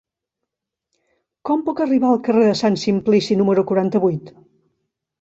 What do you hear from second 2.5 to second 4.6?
Sant Simplici número quaranta-vuit?